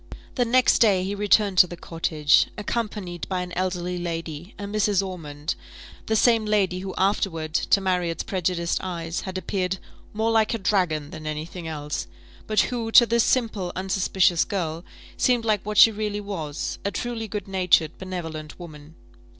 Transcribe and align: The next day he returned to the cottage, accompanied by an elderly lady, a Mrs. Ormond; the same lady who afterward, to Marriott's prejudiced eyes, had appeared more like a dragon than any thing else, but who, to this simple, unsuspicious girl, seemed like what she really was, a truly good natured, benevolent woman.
The 0.33 0.45
next 0.45 0.79
day 0.79 1.03
he 1.03 1.13
returned 1.13 1.59
to 1.59 1.67
the 1.67 1.77
cottage, 1.77 2.47
accompanied 2.57 3.29
by 3.29 3.43
an 3.43 3.51
elderly 3.51 3.99
lady, 3.99 4.55
a 4.57 4.63
Mrs. 4.63 5.05
Ormond; 5.05 5.53
the 6.07 6.15
same 6.15 6.43
lady 6.43 6.79
who 6.79 6.95
afterward, 6.97 7.53
to 7.53 7.79
Marriott's 7.79 8.23
prejudiced 8.23 8.79
eyes, 8.81 9.21
had 9.21 9.37
appeared 9.37 9.77
more 10.11 10.31
like 10.31 10.55
a 10.55 10.57
dragon 10.57 11.11
than 11.11 11.27
any 11.27 11.45
thing 11.45 11.67
else, 11.67 12.07
but 12.47 12.61
who, 12.61 12.91
to 12.93 13.05
this 13.05 13.23
simple, 13.23 13.71
unsuspicious 13.75 14.43
girl, 14.43 14.83
seemed 15.17 15.45
like 15.45 15.63
what 15.63 15.77
she 15.77 15.91
really 15.91 16.19
was, 16.19 16.79
a 16.83 16.89
truly 16.89 17.27
good 17.27 17.47
natured, 17.47 17.95
benevolent 17.99 18.59
woman. 18.59 18.95